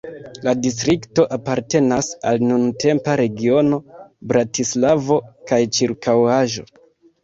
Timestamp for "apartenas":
1.37-2.09